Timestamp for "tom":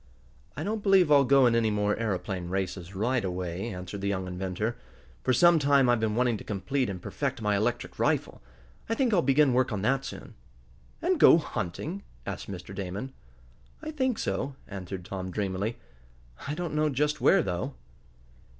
15.05-15.29